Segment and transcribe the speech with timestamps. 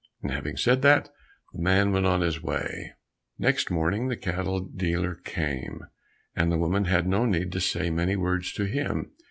[0.23, 1.11] And having said that,
[1.53, 2.93] the man went on his way.
[3.37, 5.81] Next morning the cattle dealer came,
[6.35, 9.11] and the woman had no need to say many words to him.